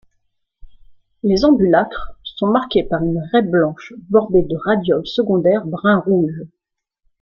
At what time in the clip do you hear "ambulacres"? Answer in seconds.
1.45-2.13